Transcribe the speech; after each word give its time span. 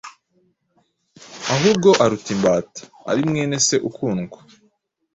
ahubwo 1.53 1.89
aruta 2.03 2.29
imbata, 2.35 2.81
ari 3.09 3.21
mwene 3.29 3.55
Se 3.67 3.75
ukundwa. 3.89 4.37